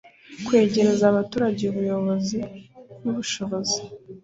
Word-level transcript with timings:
kwegereza 0.45 1.03
abaturage 1.07 1.61
ubuyobozi 1.65 2.39
n'ubushobozi 3.03 3.79